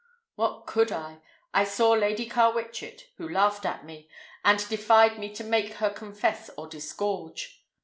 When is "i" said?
0.91-1.19, 1.53-1.63